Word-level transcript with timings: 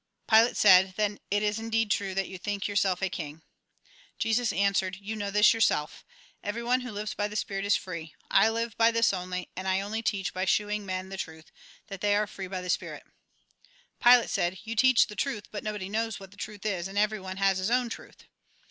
Pilate 0.27 0.57
said:" 0.57 0.95
Then 0.97 1.19
it 1.29 1.43
is 1.43 1.59
indeed 1.59 1.91
true 1.91 2.15
that 2.15 2.27
you 2.27 2.39
think 2.39 2.67
yourself 2.67 3.03
a 3.03 3.09
king?" 3.09 3.43
Jesus 4.17 4.51
answered:" 4.51 4.97
You 4.99 5.15
know 5.15 5.29
this 5.29 5.53
yourself. 5.53 6.03
Everyone 6.43 6.81
who 6.81 6.91
lives 6.91 7.13
by 7.13 7.27
the 7.27 7.35
spirit 7.35 7.65
is 7.65 7.75
free. 7.75 8.15
I 8.31 8.49
live 8.49 8.71
220 8.71 8.71
THE 8.71 8.71
GOSPEL 8.71 8.73
IN 8.73 8.73
BRIEF 8.73 8.77
by 8.77 8.91
this 8.97 9.13
only, 9.13 9.49
and 9.55 9.67
I 9.67 9.81
only 9.85 10.01
teach 10.01 10.33
by 10.33 10.45
shewing 10.45 10.87
men 10.87 11.09
the 11.09 11.17
truth, 11.17 11.51
that 11.85 12.01
they 12.01 12.15
are 12.15 12.25
free 12.25 12.47
by 12.47 12.61
the 12.61 12.71
spirit." 12.71 13.03
Pilate 14.03 14.31
said:" 14.31 14.57
You 14.63 14.75
teach 14.75 15.05
the 15.05 15.15
truth, 15.15 15.43
but 15.51 15.63
nobody 15.63 15.87
knows 15.87 16.19
what 16.19 16.35
truth 16.35 16.65
is, 16.65 16.87
and 16.87 16.97
everyone 16.97 17.37
has 17.37 17.59
his 17.59 17.69
own 17.69 17.87
truth." 17.87 18.23